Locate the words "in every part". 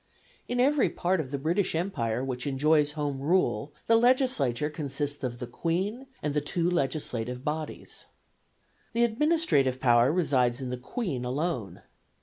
0.47-1.19